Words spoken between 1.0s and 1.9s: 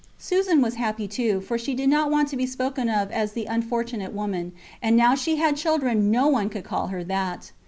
too, for she did